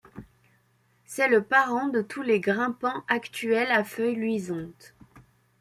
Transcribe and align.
C'est 1.05 1.27
le 1.27 1.43
parent 1.43 1.87
de 1.89 2.01
tous 2.01 2.23
les 2.23 2.39
grimpants 2.39 3.03
actuels 3.07 3.71
à 3.71 3.83
feuilles 3.83 4.15
luisantes. 4.15 4.95